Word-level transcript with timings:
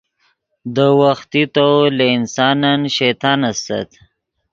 دے 0.75 0.87
وختی 0.99 1.43
طور 1.55 1.81
لے 1.97 2.05
انسانن 2.17 2.79
شیطان 2.97 3.39
استت 3.49 3.89